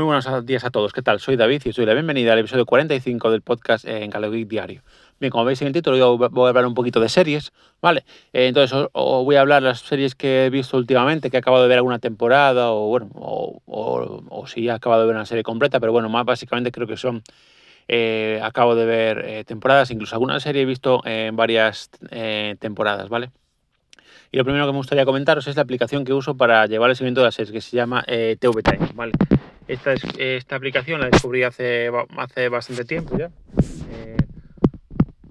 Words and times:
Muy 0.00 0.06
buenos 0.06 0.46
días 0.46 0.64
a 0.64 0.70
todos. 0.70 0.94
¿Qué 0.94 1.02
tal? 1.02 1.20
Soy 1.20 1.36
David 1.36 1.60
y 1.66 1.68
os 1.68 1.76
doy 1.76 1.84
la 1.84 1.92
bienvenida 1.92 2.32
al 2.32 2.38
episodio 2.38 2.64
45 2.64 3.30
del 3.30 3.42
podcast 3.42 3.84
en 3.84 4.08
Galegeek 4.08 4.48
Diario. 4.48 4.82
Bien, 5.20 5.30
como 5.30 5.44
veis 5.44 5.60
en 5.60 5.66
el 5.66 5.74
título, 5.74 6.16
voy 6.16 6.46
a 6.46 6.48
hablar 6.48 6.64
un 6.64 6.72
poquito 6.72 7.00
de 7.00 7.10
series, 7.10 7.52
¿vale? 7.82 8.06
Eh, 8.32 8.46
entonces 8.46 8.72
os, 8.72 9.24
voy 9.26 9.36
a 9.36 9.42
hablar 9.42 9.62
de 9.62 9.68
las 9.68 9.80
series 9.80 10.14
que 10.14 10.46
he 10.46 10.48
visto 10.48 10.78
últimamente, 10.78 11.28
que 11.28 11.36
he 11.36 11.40
acabado 11.40 11.64
de 11.64 11.68
ver 11.68 11.76
alguna 11.76 11.98
temporada, 11.98 12.70
o 12.70 12.88
bueno, 12.88 13.10
o, 13.12 14.46
si 14.46 14.68
he 14.68 14.70
acabado 14.70 15.02
de 15.02 15.08
ver 15.08 15.16
una 15.16 15.26
serie 15.26 15.42
completa, 15.42 15.80
pero 15.80 15.92
bueno, 15.92 16.08
más 16.08 16.24
básicamente 16.24 16.72
creo 16.72 16.86
que 16.86 16.96
son. 16.96 17.22
Eh, 17.86 18.40
acabo 18.42 18.74
de 18.76 18.86
ver 18.86 19.18
eh, 19.26 19.44
temporadas, 19.44 19.90
incluso 19.90 20.14
alguna 20.14 20.40
serie 20.40 20.62
he 20.62 20.64
visto 20.64 21.02
en 21.04 21.36
varias 21.36 21.90
temporadas, 22.58 23.10
¿vale? 23.10 23.32
Y 24.32 24.38
lo 24.38 24.44
primero 24.44 24.64
que 24.64 24.72
me 24.72 24.78
gustaría 24.78 25.04
comentaros 25.04 25.46
es 25.46 25.56
la 25.56 25.62
aplicación 25.62 26.06
que 26.06 26.14
uso 26.14 26.38
para 26.38 26.64
llevar 26.64 26.88
el 26.88 26.96
seguimiento 26.96 27.20
de 27.20 27.26
las 27.26 27.34
series, 27.34 27.52
que 27.52 27.60
se 27.60 27.76
llama 27.76 28.02
TV 28.06 28.62
Time, 28.62 28.88
¿vale? 28.94 29.12
Esta, 29.70 29.92
es, 29.92 30.02
esta 30.18 30.56
aplicación 30.56 31.00
la 31.00 31.08
descubrí 31.08 31.44
hace, 31.44 31.92
hace 32.16 32.48
bastante 32.48 32.84
tiempo 32.84 33.16
ya, 33.16 33.30
eh, 33.92 34.16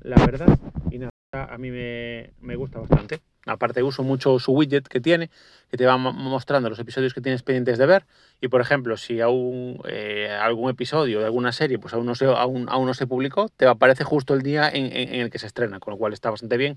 la 0.01 0.15
verdad, 0.25 0.57
y 0.89 0.97
nada, 0.97 1.11
a 1.33 1.57
mí 1.57 1.69
me, 1.71 2.31
me, 2.39 2.55
gusta 2.55 2.79
bastante. 2.79 3.19
Aparte 3.45 3.83
uso 3.83 4.01
mucho 4.01 4.39
su 4.39 4.53
widget 4.53 4.87
que 4.87 5.01
tiene, 5.01 5.29
que 5.69 5.75
te 5.75 5.85
va 5.85 5.97
mostrando 5.97 6.69
los 6.69 6.79
episodios 6.79 7.13
que 7.13 7.19
tienes 7.19 7.43
pendientes 7.43 7.77
de 7.77 7.85
ver, 7.85 8.05
y 8.39 8.47
por 8.47 8.61
ejemplo, 8.61 8.95
si 8.95 9.19
aún 9.19 9.81
eh, 9.89 10.29
algún 10.31 10.69
episodio 10.69 11.19
de 11.19 11.25
alguna 11.25 11.51
serie 11.51 11.77
pues 11.77 11.93
aún 11.93 12.05
no, 12.05 12.15
se, 12.15 12.23
aún, 12.23 12.67
aún 12.69 12.85
no 12.85 12.93
se 12.93 13.07
publicó, 13.07 13.49
te 13.49 13.65
aparece 13.65 14.05
justo 14.05 14.33
el 14.33 14.41
día 14.41 14.69
en, 14.69 14.85
en, 14.85 15.19
el 15.19 15.29
que 15.29 15.39
se 15.39 15.47
estrena, 15.47 15.81
con 15.81 15.91
lo 15.91 15.97
cual 15.97 16.13
está 16.13 16.29
bastante 16.29 16.55
bien, 16.55 16.75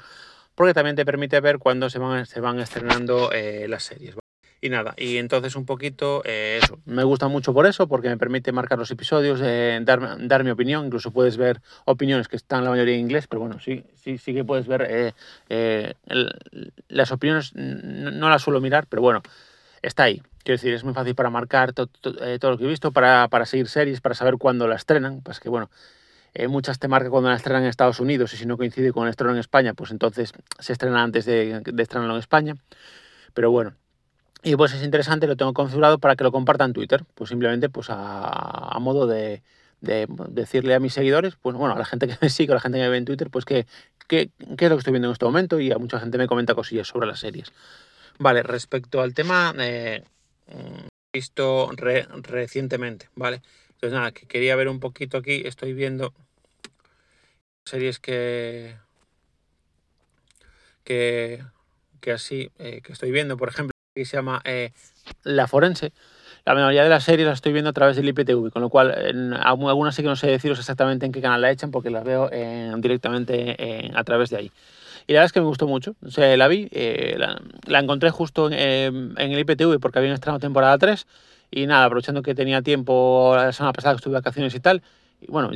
porque 0.56 0.74
también 0.74 0.96
te 0.96 1.04
permite 1.04 1.38
ver 1.38 1.60
cuándo 1.60 1.88
se 1.90 2.00
van, 2.00 2.26
se 2.26 2.40
van 2.40 2.58
estrenando 2.58 3.30
eh, 3.30 3.68
las 3.68 3.84
series. 3.84 4.16
Y 4.64 4.68
nada, 4.68 4.94
y 4.96 5.16
entonces 5.16 5.56
un 5.56 5.66
poquito 5.66 6.22
eh, 6.24 6.60
eso. 6.62 6.78
Me 6.84 7.02
gusta 7.02 7.26
mucho 7.26 7.52
por 7.52 7.66
eso, 7.66 7.88
porque 7.88 8.08
me 8.08 8.16
permite 8.16 8.52
marcar 8.52 8.78
los 8.78 8.92
episodios, 8.92 9.40
eh, 9.42 9.80
dar, 9.82 10.28
dar, 10.28 10.44
mi 10.44 10.50
opinión. 10.50 10.86
Incluso 10.86 11.10
puedes 11.10 11.36
ver 11.36 11.60
opiniones 11.84 12.28
que 12.28 12.36
están 12.36 12.62
la 12.62 12.70
mayoría 12.70 12.94
en 12.94 13.00
inglés, 13.00 13.26
pero 13.26 13.40
bueno, 13.40 13.58
sí, 13.58 13.84
sí, 13.96 14.18
sí 14.18 14.32
que 14.32 14.44
puedes 14.44 14.68
ver 14.68 15.14
eh, 15.48 15.94
las 16.86 17.10
opiniones. 17.10 17.52
No, 17.56 18.30
las 18.30 18.42
suelo 18.42 18.60
mirar, 18.60 18.86
pero 18.88 19.02
bueno, 19.02 19.22
está 19.82 20.04
ahí. 20.04 20.22
Quiero 20.44 20.58
decir, 20.58 20.72
es 20.72 20.84
muy 20.84 20.94
fácil 20.94 21.16
para 21.16 21.28
marcar 21.28 21.72
todo 21.72 21.90
lo 22.52 22.56
que 22.56 22.64
he 22.64 22.68
visto, 22.68 22.92
para, 22.92 23.26
para, 23.26 23.46
seguir 23.46 23.66
series, 23.66 24.00
para 24.00 24.14
saber 24.14 24.36
cuándo 24.38 24.68
la 24.68 24.76
estrenan. 24.76 25.22
Pues 25.22 25.40
que 25.40 25.48
bueno, 25.48 25.70
muchas 26.48 26.78
te 26.78 26.86
marca 26.86 27.10
cuando 27.10 27.30
la 27.30 27.34
estrenan 27.34 27.64
en 27.64 27.68
Estados 27.68 27.98
Unidos 27.98 28.32
y 28.32 28.36
si 28.36 28.46
no 28.46 28.56
coincide 28.56 28.92
con 28.92 29.06
el 29.06 29.10
estreno 29.10 29.32
en 29.32 29.40
España, 29.40 29.74
pues 29.74 29.90
entonces 29.90 30.32
se 30.60 30.72
estrena 30.72 31.02
antes 31.02 31.24
de, 31.24 31.62
de 31.64 31.82
estrenarlo 31.82 32.14
en 32.14 32.20
España. 32.20 32.54
Pero 33.34 33.50
bueno, 33.50 33.74
y 34.42 34.56
pues 34.56 34.72
es 34.74 34.82
interesante, 34.82 35.26
lo 35.26 35.36
tengo 35.36 35.52
configurado 35.52 35.98
para 35.98 36.16
que 36.16 36.24
lo 36.24 36.32
comparta 36.32 36.64
en 36.64 36.72
Twitter. 36.72 37.04
Pues 37.14 37.30
simplemente 37.30 37.68
pues 37.68 37.88
a, 37.90 38.76
modo 38.80 39.06
de, 39.06 39.42
decirle 39.80 40.74
a 40.74 40.80
mis 40.80 40.94
seguidores, 40.94 41.36
pues 41.40 41.56
bueno, 41.56 41.74
a 41.74 41.78
la 41.78 41.84
gente 41.84 42.08
que 42.08 42.16
me 42.20 42.28
sigue, 42.28 42.52
a 42.52 42.56
la 42.56 42.60
gente 42.60 42.78
que 42.78 42.84
me 42.84 42.90
ve 42.90 42.96
en 42.98 43.04
Twitter, 43.04 43.30
pues 43.30 43.44
qué 43.44 43.66
que, 44.08 44.30
es 44.40 44.70
lo 44.70 44.76
que 44.76 44.78
estoy 44.78 44.92
viendo 44.92 45.08
en 45.08 45.12
este 45.12 45.24
momento 45.24 45.60
y 45.60 45.72
a 45.72 45.78
mucha 45.78 45.98
gente 45.98 46.18
me 46.18 46.26
comenta 46.26 46.54
cosillas 46.54 46.86
sobre 46.88 47.06
las 47.06 47.20
series. 47.20 47.52
Vale, 48.18 48.42
respecto 48.42 49.00
al 49.00 49.14
tema 49.14 49.54
eh, 49.58 50.04
visto 51.12 51.70
recientemente, 52.22 53.08
¿vale? 53.14 53.42
Entonces 53.70 53.92
nada, 53.92 54.12
que 54.12 54.26
quería 54.26 54.56
ver 54.56 54.68
un 54.68 54.80
poquito 54.80 55.16
aquí, 55.16 55.42
estoy 55.44 55.72
viendo 55.72 56.12
series 57.64 57.98
que 57.98 58.76
que, 60.84 61.42
que 62.00 62.12
así, 62.12 62.50
eh, 62.58 62.80
que 62.82 62.92
estoy 62.92 63.12
viendo, 63.12 63.36
por 63.36 63.48
ejemplo, 63.48 63.71
que 63.94 64.04
se 64.04 64.16
llama 64.16 64.40
eh, 64.44 64.72
La 65.22 65.46
Forense. 65.46 65.92
La 66.44 66.54
mayoría 66.54 66.82
de 66.82 66.88
las 66.88 67.04
series 67.04 67.26
las 67.26 67.38
estoy 67.38 67.52
viendo 67.52 67.70
a 67.70 67.72
través 67.72 67.96
del 67.96 68.08
IPTV, 68.08 68.50
con 68.50 68.62
lo 68.62 68.68
cual 68.68 68.92
en 68.96 69.32
algunas 69.32 69.94
sí 69.94 70.02
que 70.02 70.08
no 70.08 70.16
sé 70.16 70.26
deciros 70.26 70.58
exactamente 70.58 71.06
en 71.06 71.12
qué 71.12 71.20
canal 71.20 71.40
la 71.40 71.52
echan 71.52 71.70
porque 71.70 71.88
las 71.88 72.02
veo 72.02 72.28
directamente 72.78 73.92
a 73.94 74.02
través 74.02 74.30
de 74.30 74.38
ahí. 74.38 74.52
Y 75.06 75.12
la 75.12 75.20
verdad 75.20 75.26
es 75.26 75.32
que 75.32 75.40
me 75.40 75.46
gustó 75.46 75.66
mucho. 75.66 75.94
O 76.04 76.10
sea, 76.10 76.36
la 76.36 76.48
vi, 76.48 76.68
eh, 76.72 77.16
la, 77.18 77.78
encontré 77.78 78.10
justo 78.10 78.50
en, 78.50 79.14
el 79.16 79.38
IPTV 79.38 79.78
porque 79.80 79.98
había 79.98 80.14
estrenado 80.14 80.40
temporada 80.40 80.76
3 80.78 81.06
y 81.50 81.66
nada, 81.66 81.84
aprovechando 81.84 82.22
que 82.22 82.34
tenía 82.34 82.62
tiempo 82.62 83.34
la 83.36 83.52
semana 83.52 83.72
pasada 83.72 83.94
que 83.94 83.98
estuve 83.98 84.12
de 84.12 84.20
vacaciones 84.20 84.54
y 84.54 84.60
tal. 84.60 84.82
Y 85.20 85.30
bueno, 85.30 85.50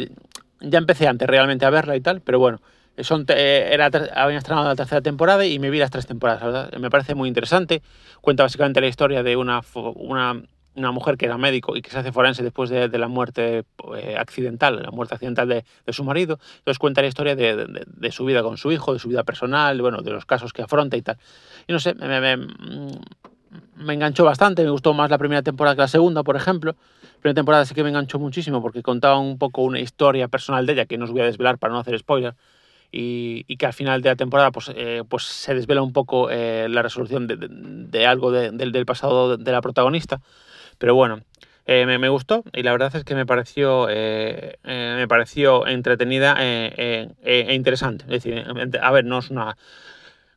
ya 0.60 0.78
empecé 0.78 1.06
antes 1.08 1.28
realmente 1.28 1.64
a 1.64 1.70
verla 1.70 1.96
y 1.96 2.00
tal, 2.00 2.20
pero 2.20 2.38
bueno, 2.38 2.60
son, 3.04 3.26
eh, 3.28 3.68
era, 3.72 3.86
habían 4.14 4.38
estrenado 4.38 4.66
la 4.66 4.74
tercera 4.74 5.00
temporada 5.00 5.44
y 5.44 5.58
me 5.58 5.70
vi 5.70 5.78
las 5.78 5.90
tres 5.90 6.06
temporadas. 6.06 6.70
Me 6.78 6.90
parece 6.90 7.14
muy 7.14 7.28
interesante. 7.28 7.82
Cuenta 8.20 8.42
básicamente 8.42 8.80
la 8.80 8.86
historia 8.86 9.22
de 9.22 9.36
una, 9.36 9.60
una, 9.74 10.42
una 10.74 10.92
mujer 10.92 11.16
que 11.16 11.26
era 11.26 11.36
médico 11.38 11.76
y 11.76 11.82
que 11.82 11.90
se 11.90 11.98
hace 11.98 12.12
forense 12.12 12.42
después 12.42 12.70
de, 12.70 12.88
de 12.88 12.98
la 12.98 13.08
muerte 13.08 13.64
eh, 13.96 14.16
accidental, 14.18 14.82
la 14.82 14.90
muerte 14.90 15.14
accidental 15.14 15.48
de, 15.48 15.64
de, 15.84 15.92
su 15.92 16.04
marido. 16.04 16.38
Entonces 16.58 16.78
cuenta 16.78 17.02
la 17.02 17.08
historia 17.08 17.36
de, 17.36 17.84
de, 17.86 18.12
su 18.12 18.24
vida 18.24 18.42
con 18.42 18.56
su 18.56 18.72
hijo, 18.72 18.92
de 18.92 18.98
su 18.98 19.08
vida 19.08 19.24
personal, 19.24 19.80
bueno, 19.80 20.02
de 20.02 20.10
los 20.10 20.24
casos 20.24 20.52
que 20.52 20.62
afronta 20.62 20.96
y 20.96 21.02
tal. 21.02 21.18
Y 21.66 21.72
no 21.72 21.80
sé, 21.80 21.94
me, 21.94 22.20
me, 22.20 22.36
me 23.76 23.94
enganchó 23.94 24.24
bastante. 24.24 24.64
Me 24.64 24.70
gustó 24.70 24.94
más 24.94 25.10
la 25.10 25.18
primera 25.18 25.42
temporada 25.42 25.76
que 25.76 25.82
la 25.82 25.88
segunda, 25.88 26.22
por 26.22 26.36
ejemplo. 26.36 26.76
Primera 27.20 27.34
temporada 27.34 27.64
sí 27.64 27.74
que 27.74 27.82
me 27.82 27.90
enganchó 27.90 28.18
muchísimo 28.18 28.62
porque 28.62 28.82
contaba 28.82 29.18
un 29.18 29.38
poco 29.38 29.62
una 29.62 29.80
historia 29.80 30.28
personal 30.28 30.66
de 30.66 30.74
ella 30.74 30.86
que 30.86 30.98
no 30.98 31.04
os 31.04 31.10
voy 31.10 31.22
a 31.22 31.24
desvelar 31.24 31.58
para 31.58 31.72
no 31.72 31.80
hacer 31.80 31.98
spoiler 31.98 32.34
y, 32.90 33.56
que 33.56 33.66
al 33.66 33.72
final 33.72 34.02
de 34.02 34.10
la 34.10 34.16
temporada 34.16 34.50
pues, 34.50 34.70
eh, 34.74 35.02
pues 35.08 35.24
se 35.24 35.54
desvela 35.54 35.82
un 35.82 35.92
poco 35.92 36.30
eh, 36.30 36.68
la 36.68 36.82
resolución 36.82 37.26
de, 37.26 37.36
de, 37.38 38.06
algo 38.06 38.30
del 38.30 38.86
pasado 38.86 39.36
de 39.36 39.52
la 39.52 39.60
protagonista. 39.60 40.20
Pero 40.78 40.94
bueno, 40.94 41.20
eh, 41.66 41.86
me, 41.86 41.98
me, 41.98 42.08
gustó 42.08 42.44
y 42.52 42.62
la 42.62 42.72
verdad 42.72 42.94
es 42.94 43.04
que 43.04 43.14
me 43.14 43.26
pareció, 43.26 43.86
me 43.86 45.08
pareció 45.08 45.66
entretenida 45.66 46.36
e 46.38 47.54
interesante. 47.54 48.04
Es 48.04 48.22
decir, 48.22 48.44
a 48.80 48.90
ver, 48.92 49.04
no 49.04 49.18
es 49.18 49.30
una... 49.30 49.56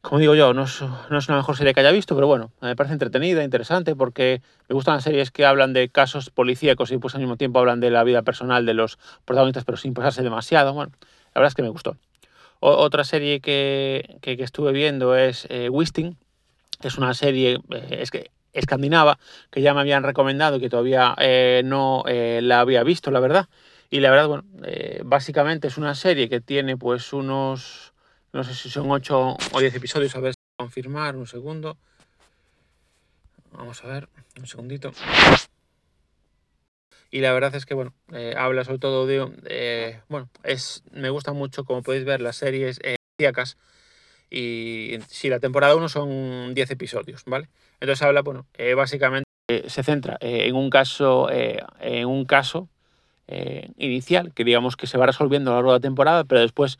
Como 0.01 0.19
digo 0.19 0.33
yo, 0.33 0.53
no 0.53 0.63
es, 0.63 0.81
no 1.09 1.17
es, 1.17 1.27
una 1.27 1.39
mejor 1.39 1.57
serie 1.57 1.73
que 1.73 1.81
haya 1.81 1.91
visto, 1.91 2.15
pero 2.15 2.25
bueno, 2.25 2.53
me 2.61 2.73
parece 2.73 2.93
entretenida, 2.93 3.43
interesante, 3.43 3.97
porque 3.97 4.41
me 4.69 4.73
gustan 4.73 4.95
las 4.95 5.03
series 5.03 5.29
que 5.29 5.45
hablan 5.45 5.73
de 5.73 5.89
casos 5.89 6.29
policíacos 6.29 6.89
y 6.91 6.97
pues 6.97 7.15
al 7.15 7.19
mismo 7.21 7.35
tiempo 7.35 7.59
hablan 7.59 7.81
de 7.81 7.91
la 7.91 8.05
vida 8.05 8.21
personal 8.21 8.65
de 8.65 8.75
los 8.75 8.97
protagonistas, 9.25 9.65
pero 9.65 9.77
sin 9.77 9.93
pasarse 9.93 10.23
demasiado. 10.23 10.73
Bueno, 10.73 10.93
la 11.01 11.41
verdad 11.41 11.49
es 11.49 11.55
que 11.55 11.63
me 11.63 11.69
gustó 11.69 11.97
otra 12.59 13.03
serie 13.03 13.39
que, 13.39 14.19
estuve 14.21 14.71
viendo 14.71 15.15
es 15.15 15.47
eh, 15.49 15.69
Wisting, 15.69 16.17
es 16.81 16.97
una 16.97 17.13
serie 17.13 17.59
eh, 17.69 17.97
es 18.01 18.11
que, 18.11 18.31
escandinava 18.53 19.19
que 19.51 19.61
ya 19.61 19.73
me 19.73 19.81
habían 19.81 20.03
recomendado 20.03 20.57
y 20.57 20.59
que 20.59 20.69
todavía 20.69 21.15
eh, 21.19 21.61
no 21.63 22.03
la 22.05 22.59
había 22.59 22.83
visto, 22.83 23.11
la 23.11 23.19
verdad. 23.19 23.47
Y 23.91 24.01
la 24.01 24.11
verdad, 24.11 24.27
bueno, 24.27 24.43
básicamente 25.03 25.67
es 25.67 25.77
una 25.77 25.95
serie 25.95 26.29
que 26.29 26.41
tiene 26.41 26.77
pues 26.77 27.13
unos, 27.13 27.93
no 28.33 28.43
sé 28.43 28.53
si 28.53 28.69
son 28.69 28.89
8 28.89 29.37
o 29.51 29.59
10 29.59 29.75
episodios, 29.75 30.15
a 30.15 30.19
ver 30.19 30.33
si 30.33 30.39
confirmar, 30.57 31.15
un 31.15 31.27
segundo. 31.27 31.77
Vamos 33.51 33.83
a 33.83 33.87
ver, 33.87 34.09
un 34.37 34.47
segundito. 34.47 34.91
Y 37.11 37.21
la 37.21 37.33
verdad 37.33 37.55
es 37.55 37.65
que, 37.65 37.73
bueno, 37.73 37.93
eh, 38.13 38.35
habla 38.37 38.63
sobre 38.63 38.79
todo 38.79 39.07
de, 39.07 39.27
eh, 39.45 39.99
bueno, 40.09 40.29
es, 40.43 40.83
me 40.91 41.09
gusta 41.09 41.33
mucho, 41.33 41.63
como 41.63 41.81
podéis 41.81 42.05
ver, 42.05 42.21
las 42.21 42.35
series 42.35 42.79
eh, 42.83 42.97
y 44.31 44.97
si 45.07 45.29
la 45.29 45.39
temporada 45.39 45.75
1 45.75 45.89
son 45.89 46.53
10 46.53 46.71
episodios, 46.71 47.23
¿vale? 47.25 47.49
Entonces 47.79 48.03
habla, 48.03 48.21
bueno, 48.21 48.45
eh, 48.53 48.75
básicamente 48.75 49.25
se 49.67 49.83
centra 49.83 50.17
en 50.21 50.55
un 50.55 50.69
caso, 50.69 51.29
en 51.31 52.05
un 52.05 52.25
caso 52.25 52.69
inicial, 53.77 54.31
que 54.33 54.43
digamos 54.43 54.77
que 54.77 54.85
se 54.85 54.99
va 54.99 55.07
resolviendo 55.07 55.51
a 55.51 55.53
lo 55.55 55.57
largo 55.57 55.71
de 55.71 55.77
la 55.77 55.81
temporada, 55.81 56.23
pero 56.23 56.41
después 56.41 56.77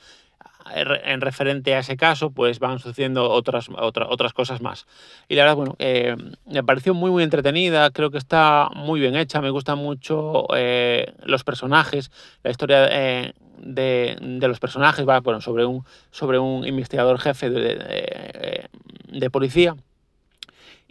en 0.76 1.22
referente 1.22 1.74
a 1.74 1.80
ese 1.80 1.98
caso, 1.98 2.32
pues 2.32 2.60
van 2.60 2.80
sucediendo 2.80 3.30
otras, 3.30 3.68
otras 3.70 4.34
cosas 4.34 4.62
más. 4.62 4.86
Y 5.28 5.36
la 5.36 5.44
verdad, 5.44 5.56
bueno, 5.56 5.76
eh, 5.80 6.16
me 6.46 6.64
pareció 6.64 6.94
muy, 6.94 7.12
muy 7.12 7.24
entretenida, 7.24 7.90
creo 7.92 8.12
que 8.12 8.18
está 8.18 8.70
muy 8.76 9.00
bien 9.00 9.16
hecha, 9.16 9.42
me 9.42 9.50
gustan 9.50 9.78
mucho 9.78 10.48
eh, 10.56 11.14
los 11.24 11.44
personajes, 11.44 12.12
la 12.44 12.52
historia 12.52 12.88
eh, 12.92 13.34
de, 13.58 14.18
de, 14.22 14.48
los 14.48 14.60
personajes 14.60 15.08
va 15.08 15.20
bueno, 15.22 15.42
sobre, 15.42 15.66
un, 15.66 15.84
sobre 16.12 16.40
un 16.40 16.66
investigador 16.68 17.20
jefe 17.20 17.50
de, 17.50 18.70
de, 19.12 19.30
policía. 19.30 19.76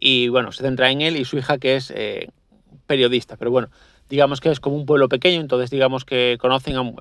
Y 0.00 0.28
bueno, 0.28 0.52
se 0.52 0.62
centra 0.62 0.90
en 0.90 1.00
él 1.00 1.16
y 1.16 1.24
su 1.24 1.38
hija 1.38 1.58
que 1.58 1.76
es 1.76 1.92
periodista, 2.86 3.36
pero 3.36 3.50
bueno, 3.50 3.68
digamos 4.08 4.40
que 4.40 4.50
es 4.50 4.60
como 4.60 4.76
un 4.76 4.86
pueblo 4.86 5.08
pequeño, 5.08 5.40
entonces 5.40 5.70
digamos 5.70 6.04
que 6.04 6.38
conocen, 6.40 6.94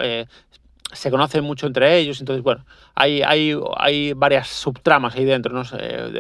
se 0.94 1.12
conocen 1.12 1.44
mucho 1.44 1.68
entre 1.68 1.98
ellos, 1.98 2.20
entonces, 2.20 2.44
bueno, 2.44 2.66
hay, 2.96 3.22
hay, 3.22 3.54
hay 3.76 4.14
varias 4.14 4.48
subtramas 4.48 5.16
ahí 5.16 5.26
dentro, 5.26 5.54
¿no? 5.54 5.64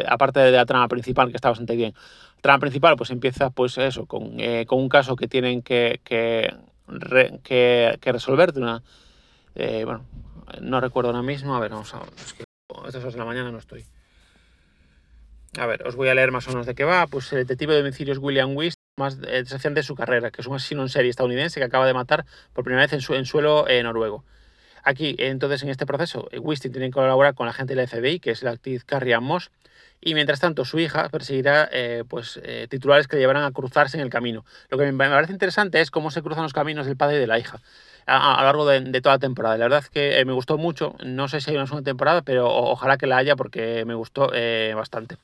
aparte 0.07 0.39
de 0.39 0.51
la 0.51 0.65
trama 0.65 0.87
principal, 0.87 1.29
que 1.29 1.37
está 1.37 1.49
bastante 1.49 1.75
bien. 1.75 1.93
La 2.37 2.41
trama 2.41 2.59
principal, 2.59 2.95
pues 2.97 3.09
empieza, 3.09 3.49
pues 3.49 3.77
eso, 3.77 4.05
con, 4.05 4.39
eh, 4.39 4.65
con 4.67 4.79
un 4.79 4.89
caso 4.89 5.15
que 5.15 5.27
tienen 5.27 5.61
que, 5.61 6.01
que, 6.03 6.53
que, 7.43 8.11
resolver 8.11 8.53
una... 8.57 8.83
Eh, 9.55 9.83
bueno, 9.85 10.05
no 10.61 10.79
recuerdo 10.79 11.09
ahora 11.09 11.23
mismo, 11.23 11.55
a 11.55 11.59
ver, 11.59 11.71
vamos 11.71 11.93
a 11.93 12.01
es 12.17 12.33
que 12.33 12.43
a 12.43 12.87
estas 12.87 13.01
horas 13.01 13.13
de 13.13 13.19
la 13.19 13.25
mañana 13.25 13.51
no 13.51 13.57
estoy. 13.57 13.85
A 15.57 15.65
ver, 15.65 15.87
os 15.87 15.95
voy 15.95 16.09
a 16.09 16.13
leer 16.13 16.31
más 16.31 16.47
o 16.47 16.51
menos 16.51 16.65
de 16.65 16.75
qué 16.75 16.83
va. 16.83 17.07
Pues 17.07 17.31
el 17.33 17.39
detective 17.39 17.73
de 17.73 17.79
domicilios 17.79 18.19
William 18.19 18.55
Wist 18.55 18.77
más 18.97 19.19
desafiante 19.19 19.79
de 19.79 19.83
su 19.83 19.95
carrera, 19.95 20.31
que 20.31 20.41
es 20.41 20.47
un 20.47 20.55
asesino 20.55 20.81
en 20.81 20.89
serie 20.89 21.11
estadounidense 21.11 21.59
que 21.59 21.65
acaba 21.65 21.85
de 21.85 21.93
matar 21.93 22.25
por 22.53 22.63
primera 22.63 22.83
vez 22.83 22.93
en, 22.93 23.01
su, 23.01 23.13
en 23.13 23.25
suelo 23.25 23.67
eh, 23.67 23.83
noruego. 23.83 24.25
Aquí, 24.87 25.17
entonces, 25.19 25.63
en 25.63 25.69
este 25.69 25.85
proceso, 25.85 26.29
Wisting 26.39 26.71
tiene 26.71 26.87
que 26.87 26.93
colaborar 26.93 27.35
con 27.35 27.45
la 27.45 27.51
gente 27.51 27.75
de 27.75 27.81
la 27.81 27.87
FBI, 27.87 28.21
que 28.21 28.31
es 28.31 28.41
la 28.41 28.51
actriz 28.51 28.85
Carrie 28.85 29.13
Ann 29.13 29.25
Moss, 29.25 29.51
y 29.99 30.13
mientras 30.13 30.39
tanto 30.39 30.63
su 30.63 30.79
hija 30.79 31.09
perseguirá 31.09 31.67
eh, 31.73 32.05
pues, 32.07 32.39
eh, 32.41 32.67
titulares 32.69 33.09
que 33.09 33.17
le 33.17 33.23
llevarán 33.23 33.43
a 33.43 33.51
cruzarse 33.51 33.97
en 33.97 34.03
el 34.03 34.09
camino. 34.09 34.45
Lo 34.69 34.77
que 34.77 34.89
me 34.89 35.09
parece 35.09 35.33
interesante 35.33 35.81
es 35.81 35.91
cómo 35.91 36.09
se 36.09 36.21
cruzan 36.21 36.43
los 36.43 36.53
caminos 36.53 36.85
del 36.85 36.95
padre 36.95 37.17
y 37.17 37.19
de 37.19 37.27
la 37.27 37.37
hija 37.37 37.59
a, 38.05 38.37
lo 38.37 38.43
largo 38.45 38.65
de, 38.65 39.01
toda 39.01 39.15
la 39.15 39.19
temporada. 39.19 39.57
La 39.57 39.65
verdad 39.65 39.83
es 39.83 39.89
que 39.89 40.23
me 40.23 40.31
gustó 40.31 40.57
mucho, 40.57 40.95
no 41.03 41.27
sé 41.27 41.41
si 41.41 41.49
hay 41.49 41.57
una 41.57 41.67
segunda 41.67 41.83
temporada, 41.83 42.21
pero 42.21 42.47
ojalá 42.47 42.97
que 42.97 43.07
la 43.07 43.17
haya 43.17 43.35
porque 43.35 43.83
me 43.83 43.93
gustó 43.93 44.31
bastante. 44.73 45.17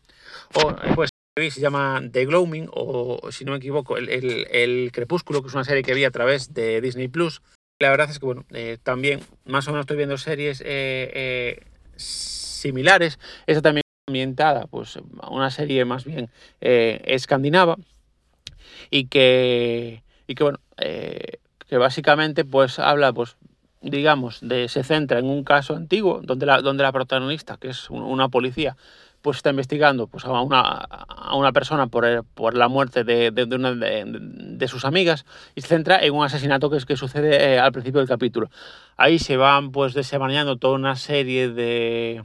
O, 0.56 0.76
pues 0.94 1.10
se 1.38 1.62
llama 1.62 2.02
The 2.12 2.26
Gloaming, 2.26 2.68
o 2.74 3.32
si 3.32 3.46
no 3.46 3.54
me 3.54 3.60
equivoco, 3.60 3.96
el, 3.96 4.92
Crepúsculo, 4.92 5.42
que 5.42 5.48
es 5.48 5.54
una 5.54 5.64
serie 5.64 5.84
que 5.84 5.94
vi 5.94 6.04
a 6.04 6.12
través 6.12 6.54
de 6.54 6.82
Disney 6.82 7.08
Plus. 7.08 7.42
La 7.80 7.90
verdad 7.90 8.10
es 8.10 8.20
que, 8.20 8.26
bueno, 8.26 8.46
eh, 8.52 8.78
también 8.82 9.20
más 9.46 9.68
o 9.68 9.72
menos 9.72 9.84
estoy 9.84 9.98
viendo 9.98 10.18
series 10.18 10.62
eh, 10.62 10.66
eh, 11.14 11.64
similares. 11.96 13.20
Esta 13.46 13.62
también 13.62 13.84
ambientada, 14.08 14.68
pues, 14.68 15.00
una 15.30 15.52
serie 15.52 15.84
más 15.86 16.06
bien 16.06 16.30
escandinava. 16.62 17.78
Y 18.90 19.08
que, 19.08 20.04
y 20.28 20.36
que 20.36 20.44
bueno, 20.44 20.60
que 20.78 21.78
básicamente, 21.78 22.46
pues, 22.46 22.80
habla, 22.80 23.12
pues, 23.12 23.38
digamos, 23.82 24.40
de, 24.42 24.70
se 24.70 24.84
centra 24.84 25.20
en 25.20 25.26
un 25.26 25.44
caso 25.44 25.76
antiguo 25.76 26.22
donde 26.24 26.46
la, 26.46 26.62
donde 26.62 26.84
la 26.84 26.92
protagonista, 26.92 27.58
que 27.58 27.70
es 27.70 27.90
una 27.90 28.30
policía, 28.30 28.78
pues 29.22 29.38
está 29.38 29.50
investigando 29.50 30.08
pues, 30.08 30.26
a, 30.26 30.42
una, 30.42 30.88
a 31.34 31.36
una 31.36 31.52
persona 31.52 31.88
por, 31.88 32.06
eh, 32.06 32.22
por 32.36 32.56
la 32.56 32.68
muerte 32.68 33.04
de, 33.04 33.32
de, 33.32 33.56
una 33.56 33.74
de, 33.74 34.68
sus 34.68 34.86
amigas 34.86 35.26
y 35.56 35.62
se 35.62 35.68
centra 35.68 35.98
en 36.00 36.14
un 36.14 36.24
asesinato 36.24 36.70
que, 36.70 36.78
es, 36.78 36.86
que 36.86 36.96
sucede 36.96 37.56
eh, 37.56 37.60
al 37.60 37.72
principio 37.72 38.00
del 38.00 38.08
capítulo. 38.08 38.52
Ahí 38.98 39.18
se 39.18 39.36
van 39.36 39.72
pues 39.72 39.96
desenmarañando 39.96 40.58
toda 40.58 40.76
una 40.76 40.96
serie 40.96 41.50
de, 41.50 42.24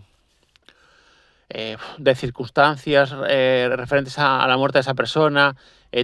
eh, 1.49 1.79
de 1.97 2.15
circunstancias 2.15 3.11
referentes 3.13 4.19
a, 4.19 4.47
la 4.47 4.59
muerte 4.59 4.77
de 4.77 4.83
esa 4.83 4.95
persona, 4.95 5.57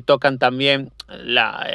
tocan 0.07 0.39
también 0.39 0.91
la, 1.09 1.67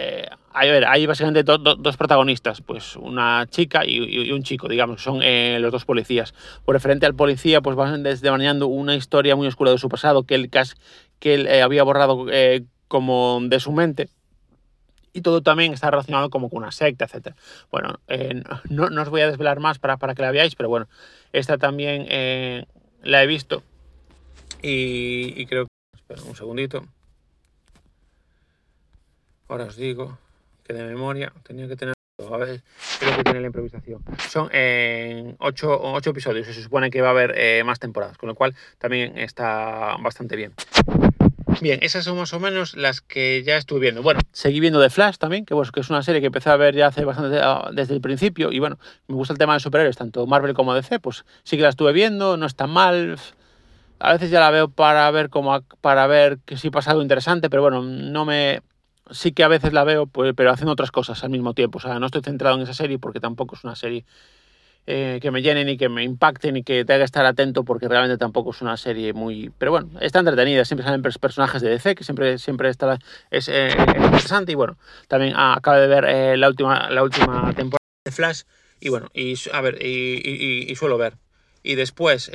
hay 0.51 1.05
básicamente 1.05 1.43
dos 1.43 1.95
protagonistas, 1.95 2.61
pues 2.61 2.95
una 2.95 3.45
chica 3.51 3.85
y, 3.85 4.31
un 4.31 4.41
chico, 4.41 4.67
digamos, 4.67 5.03
son 5.03 5.21
los 5.61 5.71
dos 5.71 5.85
policías. 5.85 6.33
Por 6.65 6.73
referente 6.73 7.05
al 7.05 7.13
policía, 7.13 7.61
pues 7.61 7.75
van 7.75 8.01
desdevanando 8.01 8.65
una 8.65 8.95
historia 8.95 9.35
muy 9.35 9.45
oscura 9.45 9.69
de 9.69 9.77
su 9.77 9.89
pasado 9.89 10.23
que 10.23 10.33
él, 10.33 10.49
que 11.19 11.33
él 11.33 11.47
eh, 11.47 11.61
había 11.61 11.83
borrado 11.83 12.27
eh, 12.31 12.63
como 12.87 13.39
de 13.41 13.59
su 13.59 13.71
mente. 13.71 14.09
Y 15.11 15.21
todo 15.21 15.41
también 15.41 15.73
está 15.73 15.89
relacionado 15.89 16.29
como 16.29 16.49
con 16.49 16.59
una 16.59 16.71
secta, 16.71 17.05
etc. 17.05 17.35
Bueno, 17.71 17.99
no, 18.69 18.89
no, 18.89 19.01
os 19.01 19.09
voy 19.09 19.21
a 19.21 19.27
desvelar 19.27 19.59
más 19.59 19.79
para, 19.79 19.97
para 19.97 20.13
que 20.13 20.21
la 20.21 20.31
veáis, 20.31 20.55
pero 20.55 20.69
bueno, 20.69 20.87
esta 21.33 21.57
también 21.57 22.05
la 23.01 23.23
he 23.23 23.27
visto. 23.27 23.63
Y, 24.61 25.45
creo 25.47 25.65
que... 25.65 25.69
Espera 25.95 26.21
un 26.23 26.35
segundito. 26.35 26.85
Ahora 29.47 29.65
os 29.65 29.75
digo 29.75 30.19
de 30.73 30.83
memoria, 30.83 31.33
tenía 31.43 31.67
que 31.67 31.75
tener. 31.75 31.93
A 32.31 32.37
ver, 32.37 32.61
creo 32.99 33.15
que 33.15 33.23
tiene 33.23 33.39
la 33.39 33.47
improvisación. 33.47 34.03
Son 34.27 34.49
en 34.53 35.35
ocho, 35.39 35.79
ocho 35.81 36.09
episodios 36.09 36.47
se 36.47 36.53
supone 36.61 36.91
que 36.91 37.01
va 37.01 37.07
a 37.07 37.11
haber 37.11 37.33
eh, 37.37 37.63
más 37.63 37.79
temporadas, 37.79 38.17
con 38.17 38.27
lo 38.27 38.35
cual 38.35 38.55
también 38.77 39.17
está 39.17 39.95
bastante 40.01 40.35
bien. 40.35 40.53
Bien, 41.61 41.79
esas 41.81 42.05
son 42.05 42.17
más 42.17 42.33
o 42.33 42.39
menos 42.39 42.75
las 42.75 43.01
que 43.01 43.43
ya 43.43 43.57
estuve 43.57 43.79
viendo. 43.79 44.01
Bueno, 44.01 44.21
seguí 44.31 44.59
viendo 44.59 44.81
The 44.81 44.89
Flash 44.89 45.17
también, 45.17 45.45
que, 45.45 45.55
que 45.73 45.79
es 45.79 45.89
una 45.89 46.03
serie 46.03 46.21
que 46.21 46.27
empecé 46.27 46.49
a 46.49 46.55
ver 46.55 46.75
ya 46.75 46.87
hace 46.87 47.03
bastante 47.03 47.39
ah, 47.41 47.69
desde 47.73 47.93
el 47.93 48.01
principio. 48.01 48.51
Y 48.51 48.59
bueno, 48.59 48.79
me 49.07 49.15
gusta 49.15 49.33
el 49.33 49.39
tema 49.39 49.53
de 49.53 49.59
superhéroes, 49.59 49.97
tanto 49.97 50.25
Marvel 50.25 50.53
como 50.53 50.73
DC, 50.73 50.99
pues 50.99 51.25
sí 51.43 51.57
que 51.57 51.63
la 51.63 51.69
estuve 51.69 51.91
viendo, 51.91 52.37
no 52.37 52.45
está 52.45 52.67
mal. 52.67 53.17
A 53.99 54.13
veces 54.13 54.31
ya 54.31 54.39
la 54.39 54.51
veo 54.51 54.69
para 54.69 55.09
ver 55.11 55.29
como 55.29 55.61
para 55.81 56.07
ver 56.07 56.39
que 56.45 56.57
sí 56.57 56.69
pasa 56.69 56.91
algo 56.91 57.01
interesante, 57.03 57.49
pero 57.49 57.61
bueno, 57.61 57.81
no 57.81 58.25
me 58.25 58.61
sí 59.11 59.31
que 59.31 59.43
a 59.43 59.47
veces 59.47 59.73
la 59.73 59.83
veo, 59.83 60.07
pues, 60.07 60.33
pero 60.35 60.51
haciendo 60.51 60.73
otras 60.73 60.91
cosas 60.91 61.23
al 61.23 61.29
mismo 61.29 61.53
tiempo. 61.53 61.79
O 61.79 61.81
sea, 61.81 61.99
no 61.99 62.05
estoy 62.05 62.21
centrado 62.21 62.55
en 62.55 62.61
esa 62.61 62.73
serie 62.73 62.99
porque 62.99 63.19
tampoco 63.19 63.55
es 63.55 63.63
una 63.63 63.75
serie 63.75 64.05
eh, 64.87 65.19
que 65.21 65.31
me 65.31 65.41
llene 65.41 65.65
ni 65.65 65.77
que 65.77 65.89
me 65.89 66.03
impacte 66.03 66.51
ni 66.51 66.63
que 66.63 66.85
tenga 66.85 66.99
que 66.99 67.05
estar 67.05 67.25
atento 67.25 67.63
porque 67.63 67.87
realmente 67.87 68.17
tampoco 68.17 68.51
es 68.51 68.61
una 68.61 68.77
serie 68.77 69.13
muy... 69.13 69.51
Pero 69.57 69.71
bueno, 69.71 69.89
está 70.01 70.19
entretenida, 70.19 70.65
siempre 70.65 70.85
salen 70.85 71.01
personajes 71.01 71.61
de 71.61 71.69
DC 71.69 71.95
que 71.95 72.03
siempre, 72.03 72.37
siempre 72.37 72.69
está, 72.69 72.99
es, 73.31 73.47
eh, 73.49 73.69
interesante 73.95 74.51
y 74.51 74.55
bueno, 74.55 74.77
también 75.07 75.33
acabo 75.35 75.77
de 75.77 75.87
ver 75.87 76.05
eh, 76.05 76.37
la, 76.37 76.47
última, 76.47 76.89
la 76.89 77.03
última 77.03 77.53
temporada 77.55 77.79
de 78.05 78.11
Flash 78.11 78.43
y 78.79 78.89
bueno, 78.89 79.09
y 79.13 79.35
a 79.51 79.61
ver, 79.61 79.83
y, 79.85 80.73
suelo 80.75 80.97
ver. 80.97 81.15
Y 81.63 81.75
después, 81.75 82.31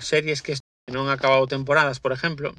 series 0.00 0.42
que 0.42 0.56
no 0.90 1.02
han 1.02 1.10
acabado 1.10 1.46
temporadas, 1.46 2.00
por 2.00 2.12
ejemplo, 2.12 2.54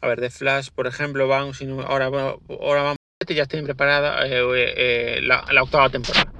a 0.00 0.08
ver, 0.08 0.20
de 0.20 0.30
Flash, 0.30 0.70
por 0.74 0.86
ejemplo, 0.86 1.28
van, 1.28 1.52
ahora, 1.86 2.06
ahora 2.06 2.82
vamos, 2.82 2.96
ya 3.28 3.42
estoy 3.42 3.62
preparada 3.62 4.26
eh, 4.26 5.20
la, 5.22 5.62
octava 5.62 5.90
temporada. 5.90 6.32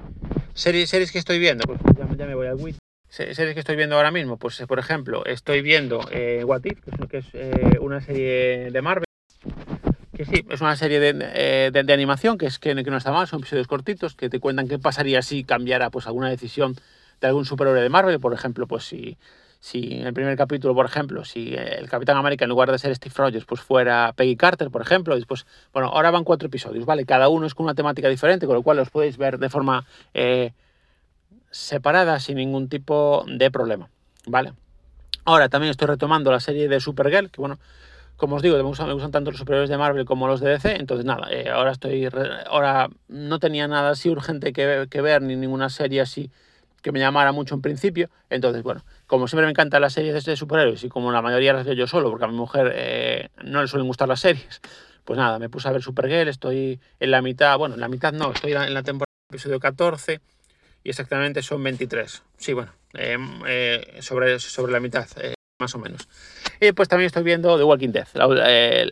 Series, 0.53 0.89
series 0.89 1.11
que 1.11 1.19
estoy 1.19 1.39
viendo, 1.39 1.63
pues 1.65 1.79
ya, 2.17 2.25
me 2.25 2.35
voy 2.35 2.47
al 2.47 2.55
Wit. 2.55 2.77
Series 3.07 3.37
que 3.37 3.59
estoy 3.59 3.75
viendo 3.75 3.95
ahora 3.95 4.11
mismo, 4.11 4.37
pues 4.37 4.61
por 4.67 4.79
ejemplo, 4.79 5.25
estoy 5.25 5.61
viendo 5.61 6.01
eh, 6.11 6.43
What 6.45 6.61
If, 6.65 6.79
que 7.09 7.17
es, 7.17 7.79
una 7.79 8.01
serie 8.01 8.71
de 8.71 8.81
Marvel. 8.81 9.05
Que 10.15 10.25
sí, 10.25 10.45
es 10.49 10.61
una 10.61 10.75
serie 10.75 10.99
de, 10.99 11.71
de, 11.71 11.93
animación 11.93 12.37
que, 12.37 12.45
es, 12.45 12.59
que, 12.59 12.75
que, 12.75 12.91
no 12.91 12.97
está 12.97 13.11
mal, 13.11 13.27
son 13.27 13.39
episodios 13.39 13.67
cortitos 13.67 14.15
que 14.15 14.29
te 14.29 14.39
cuentan 14.39 14.67
qué 14.67 14.77
pasaría 14.77 15.21
si 15.21 15.43
cambiara 15.43 15.89
pues, 15.89 16.05
alguna 16.05 16.29
decisión 16.29 16.75
de 17.21 17.27
algún 17.27 17.45
superhéroe 17.45 17.81
de 17.81 17.89
Marvel. 17.89 18.19
Por 18.19 18.33
ejemplo, 18.33 18.67
pues 18.67 18.83
si 18.83 19.17
si 19.61 19.93
en 19.93 20.07
el 20.07 20.13
primer 20.13 20.35
capítulo, 20.35 20.73
por 20.73 20.87
ejemplo, 20.87 21.23
si 21.23 21.53
el 21.53 21.87
Capitán 21.87 22.17
América 22.17 22.45
en 22.45 22.49
lugar 22.49 22.71
de 22.71 22.79
ser 22.79 22.95
Steve 22.95 23.13
Rogers, 23.15 23.45
pues 23.45 23.61
fuera 23.61 24.11
Peggy 24.15 24.35
Carter, 24.35 24.71
por 24.71 24.81
ejemplo, 24.81 25.15
después, 25.15 25.45
bueno, 25.71 25.89
ahora 25.89 26.09
van 26.09 26.23
cuatro 26.23 26.47
episodios, 26.47 26.83
¿vale? 26.83 27.05
Cada 27.05 27.29
uno 27.29 27.45
es 27.45 27.53
con 27.53 27.65
una 27.65 27.75
temática 27.75 28.09
diferente, 28.09 28.47
con 28.47 28.55
lo 28.55 28.63
cual 28.63 28.77
los 28.77 28.89
podéis 28.89 29.17
ver 29.17 29.37
de 29.37 29.49
forma 29.49 29.85
eh, 30.15 30.53
separada 31.51 32.19
sin 32.19 32.37
ningún 32.37 32.69
tipo 32.69 33.23
de 33.27 33.51
problema, 33.51 33.87
¿vale? 34.25 34.53
Ahora 35.25 35.47
también 35.47 35.69
estoy 35.69 35.89
retomando 35.89 36.31
la 36.31 36.39
serie 36.39 36.67
de 36.67 36.79
Supergirl, 36.79 37.29
que 37.29 37.39
bueno, 37.39 37.59
como 38.17 38.37
os 38.37 38.41
digo, 38.41 38.57
me 38.57 38.63
gustan, 38.63 39.11
tanto 39.11 39.29
los 39.29 39.39
superhéroes 39.39 39.69
de 39.69 39.77
Marvel 39.77 40.05
como 40.05 40.27
los 40.27 40.39
de 40.41 40.49
DC, 40.49 40.75
entonces 40.77 41.05
nada, 41.05 41.27
eh, 41.31 41.51
ahora 41.51 41.71
estoy, 41.71 42.09
ahora 42.47 42.89
no 43.07 43.37
tenía 43.37 43.67
nada 43.67 43.91
así 43.91 44.09
urgente 44.09 44.53
que, 44.53 44.87
que 44.89 45.01
ver, 45.01 45.21
ni 45.21 45.35
ninguna 45.35 45.69
serie 45.69 46.01
así 46.01 46.31
que 46.81 46.91
me 46.91 46.99
llamara 46.99 47.31
mucho 47.31 47.55
en 47.55 47.61
principio. 47.61 48.09
Entonces, 48.29 48.63
bueno, 48.63 48.83
como 49.07 49.27
siempre 49.27 49.45
me 49.45 49.51
encantan 49.51 49.81
las 49.81 49.93
series 49.93 50.23
de 50.25 50.35
superhéroes 50.35 50.83
y 50.83 50.89
como 50.89 51.11
la 51.11 51.21
mayoría 51.21 51.53
las 51.53 51.65
veo 51.65 51.73
yo 51.73 51.87
solo, 51.87 52.09
porque 52.09 52.25
a 52.25 52.27
mi 52.27 52.35
mujer 52.35 52.71
eh, 52.75 53.29
no 53.43 53.61
le 53.61 53.67
suelen 53.67 53.87
gustar 53.87 54.07
las 54.07 54.19
series, 54.19 54.61
pues 55.05 55.17
nada, 55.17 55.39
me 55.39 55.49
puse 55.49 55.67
a 55.67 55.71
ver 55.71 55.81
Supergirl, 55.81 56.27
estoy 56.27 56.79
en 56.99 57.11
la 57.11 57.21
mitad, 57.21 57.57
bueno, 57.57 57.75
en 57.75 57.81
la 57.81 57.87
mitad 57.87 58.13
no, 58.13 58.31
estoy 58.31 58.53
en 58.53 58.73
la 58.73 58.83
temporada 58.83 59.05
episodio 59.29 59.59
14 59.59 60.19
y 60.83 60.89
exactamente 60.89 61.41
son 61.41 61.63
23. 61.63 62.23
Sí, 62.37 62.53
bueno, 62.53 62.71
em, 62.93 63.41
eh, 63.47 63.99
sobre, 64.01 64.39
sobre 64.39 64.73
la 64.73 64.79
mitad, 64.79 65.07
eh, 65.21 65.35
más 65.59 65.73
o 65.75 65.79
menos. 65.79 66.09
Y 66.59 66.71
pues 66.73 66.89
también 66.89 67.05
estoy 67.05 67.23
viendo 67.23 67.57
The 67.57 67.63
Walking 67.63 67.89
Dead, 67.89 68.07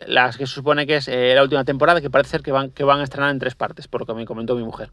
las 0.06 0.36
que 0.36 0.46
se 0.46 0.54
supone 0.54 0.86
que 0.86 0.96
es 0.96 1.08
la 1.08 1.42
última 1.42 1.64
temporada, 1.64 2.00
que 2.00 2.10
parece 2.10 2.30
ser 2.30 2.42
que 2.42 2.52
van, 2.52 2.70
que 2.70 2.84
van 2.84 3.00
a 3.00 3.04
estrenar 3.04 3.30
en 3.30 3.38
tres 3.38 3.54
partes, 3.54 3.88
por 3.88 4.00
lo 4.00 4.06
que 4.06 4.14
me 4.14 4.24
comentó 4.24 4.54
mi 4.54 4.64
mujer. 4.64 4.90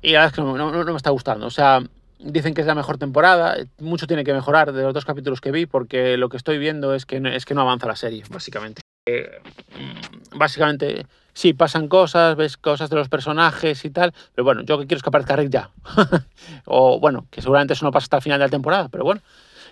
Y 0.00 0.12
la 0.12 0.20
verdad 0.20 0.32
es 0.32 0.36
que 0.36 0.42
no, 0.42 0.56
no, 0.56 0.84
no 0.84 0.92
me 0.92 0.96
está 0.96 1.10
gustando. 1.10 1.46
O 1.46 1.50
sea, 1.50 1.82
Dicen 2.18 2.52
que 2.52 2.62
es 2.62 2.66
la 2.66 2.74
mejor 2.74 2.98
temporada, 2.98 3.56
mucho 3.78 4.08
tiene 4.08 4.24
que 4.24 4.32
mejorar 4.32 4.72
de 4.72 4.82
los 4.82 4.92
dos 4.92 5.04
capítulos 5.04 5.40
que 5.40 5.52
vi 5.52 5.66
porque 5.66 6.16
lo 6.16 6.28
que 6.28 6.36
estoy 6.36 6.58
viendo 6.58 6.92
es 6.94 7.06
que 7.06 7.20
no, 7.20 7.28
es 7.28 7.44
que 7.44 7.54
no 7.54 7.60
avanza 7.60 7.86
la 7.86 7.94
serie, 7.94 8.24
básicamente. 8.28 8.82
Eh, 9.06 9.40
mm, 9.78 10.38
básicamente, 10.38 11.06
sí, 11.32 11.54
pasan 11.54 11.86
cosas, 11.86 12.36
ves 12.36 12.56
cosas 12.56 12.90
de 12.90 12.96
los 12.96 13.08
personajes 13.08 13.84
y 13.84 13.90
tal, 13.90 14.12
pero 14.34 14.44
bueno, 14.44 14.62
yo 14.62 14.78
que 14.78 14.86
quiero 14.86 14.98
es 14.98 15.02
que 15.04 15.08
aparezca 15.10 15.36
Rick 15.36 15.50
ya. 15.50 15.70
o 16.64 16.98
bueno, 16.98 17.26
que 17.30 17.40
seguramente 17.40 17.74
eso 17.74 17.86
no 17.86 17.92
pasa 17.92 18.06
hasta 18.06 18.16
el 18.16 18.22
final 18.22 18.38
de 18.40 18.46
la 18.46 18.50
temporada, 18.50 18.88
pero 18.88 19.04
bueno. 19.04 19.20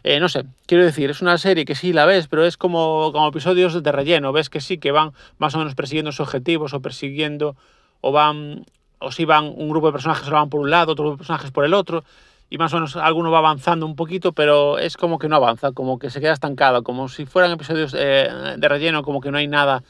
Eh, 0.04 0.20
no 0.20 0.28
sé, 0.28 0.44
quiero 0.66 0.84
decir, 0.84 1.10
es 1.10 1.20
una 1.20 1.36
serie 1.36 1.64
que 1.64 1.74
sí 1.74 1.92
la 1.92 2.06
ves, 2.06 2.28
pero 2.28 2.44
es 2.44 2.56
como, 2.56 3.10
como 3.12 3.26
episodios 3.28 3.82
de 3.82 3.92
relleno. 3.92 4.32
Ves 4.32 4.48
que 4.48 4.60
sí, 4.60 4.78
que 4.78 4.92
van 4.92 5.10
más 5.38 5.54
o 5.56 5.58
menos 5.58 5.74
persiguiendo 5.74 6.12
sus 6.12 6.20
objetivos 6.20 6.74
o 6.74 6.80
persiguiendo, 6.80 7.56
o 8.02 8.12
van, 8.12 8.64
o 9.00 9.10
si 9.10 9.24
van 9.24 9.46
un 9.46 9.68
grupo 9.68 9.88
de 9.88 9.92
personajes, 9.92 10.28
o 10.28 10.30
van 10.30 10.48
por 10.48 10.60
un 10.60 10.70
lado, 10.70 10.92
otro 10.92 11.06
grupo 11.06 11.16
de 11.16 11.18
personajes 11.18 11.50
por 11.50 11.64
el 11.64 11.74
otro 11.74 12.04
y 12.48 12.58
más 12.58 12.72
o 12.72 12.76
menos 12.76 12.96
alguno 12.96 13.30
va 13.30 13.38
avanzando 13.38 13.86
un 13.86 13.96
poquito, 13.96 14.32
pero 14.32 14.78
es 14.78 14.96
como 14.96 15.18
que 15.18 15.28
no 15.28 15.36
avanza, 15.36 15.72
como 15.72 15.98
que 15.98 16.10
se 16.10 16.20
queda 16.20 16.32
estancado, 16.32 16.82
como 16.82 17.08
si 17.08 17.26
fueran 17.26 17.52
episodios 17.52 17.94
eh, 17.98 18.28
de 18.56 18.68
relleno, 18.68 19.02
como 19.02 19.20
que 19.20 19.30
no 19.30 19.38
hay 19.38 19.48
nada 19.48 19.82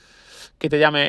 que 0.58 0.70
te 0.70 0.78
llame 0.78 1.04